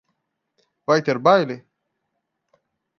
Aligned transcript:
Vai 0.87 0.99
ter 1.05 1.17
baile? 1.27 1.57